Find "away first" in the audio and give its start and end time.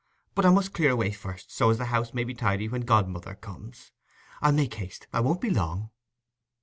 0.89-1.55